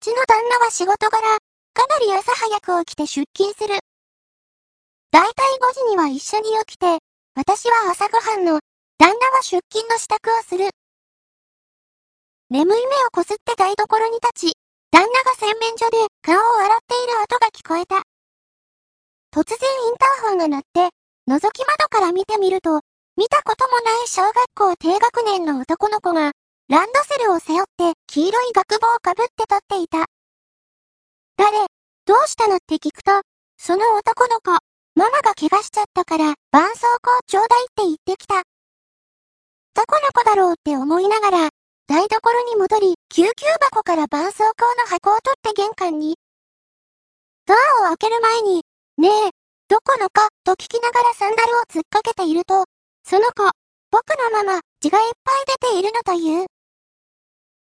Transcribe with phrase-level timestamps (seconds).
[0.00, 3.78] ちの旦那は仕事柄、かなり朝早く起きて出勤する。
[5.12, 6.98] だいたい5時には一緒に起きて、
[7.36, 8.60] 私は朝ごはんの、
[8.96, 10.70] 旦那は出勤の支度をする。
[12.48, 14.52] 眠い目をこすって台所に立ち、
[14.90, 18.02] 旦那が洗面所で顔を洗っている音が聞こえた。
[19.32, 20.88] 突然インターホンが鳴って、
[21.28, 22.80] 覗き窓から見てみると、
[23.18, 26.32] 見たこともない小学校低学年の男の子が、
[26.70, 30.06] ランドセルを背負って黄色い学帽をかぶって立っていた。
[31.36, 31.66] 誰？
[32.06, 33.10] どうしたのって聞くと、
[33.58, 34.52] その男の子、
[34.94, 38.44] ママが怪我しちゃったから、絆創膏ちょうだいって言ってきた。
[39.74, 41.48] どこの子だろうって思いながら、
[41.88, 46.18] 台所に戻り、救急箱から絆創膏の箱を取って玄関に。
[47.46, 48.62] ドアを開ける前に、
[48.98, 49.30] ねえ、
[49.66, 50.28] どこの子？
[50.44, 52.62] と聞きながらサンダルを突っかけていると、
[53.02, 53.42] その子、
[53.90, 56.46] 僕のママ、血がいっぱい出ているのという。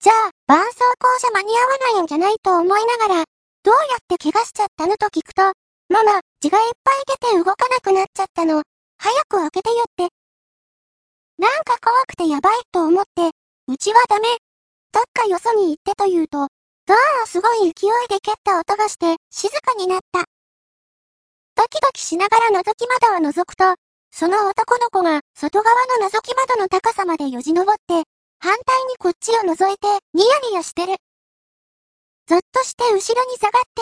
[0.03, 3.23] じゃあ、絆創膏じゃ間に合わないんじゃないと思いながら、
[3.63, 5.43] どうやって怪我しちゃったのと聞くと、
[5.87, 8.63] ママ、血がいっぱい出て動かなくなっちゃったの。
[8.97, 10.09] 早く開けてよって。
[11.37, 13.31] なんか怖くてやばいと思って、
[13.69, 14.27] うちはダメ。
[14.91, 16.47] どっかよそに行ってと言うと、
[16.85, 20.25] ドアをすごい勢いで蹴った音がして、静かになった。
[21.55, 23.75] ドキドキしながら覗き窓を覗くと、
[24.11, 28.03] その男の子が外側の覗き窓の高さまでよじ登って、
[28.43, 30.97] 反対にこっちを覗いてニヤニヤしてる。
[32.27, 33.81] ぞっとして後ろに下がって。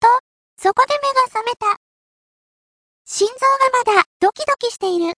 [0.00, 0.08] と、
[0.60, 1.78] そこで目が覚めた。
[3.06, 5.14] 心臓がまだドキドキしている。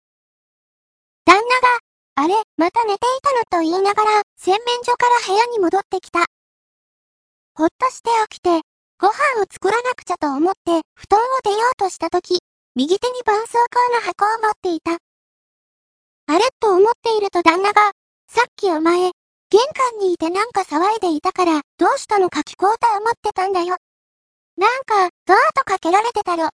[1.26, 1.80] 旦那が
[2.22, 6.28] あれ、また寝ていたのと言いながら、洗面所から部屋に戻ってきた。
[7.56, 8.62] ほっとして起きて、
[9.00, 12.38] ご飯を作らなくちゃと思って、布団を出ようとしたとき、
[12.76, 15.09] 右手に絆創膏の箱を持っていた。
[16.32, 17.82] あれと思っていると旦那が、
[18.28, 19.12] さっきお前、玄
[19.74, 23.78] 関にいてなんか騒いでいたから、どうしたのか聞こうと思ってたんだよ。
[24.56, 26.50] なんか、ドアとかけられてたろ。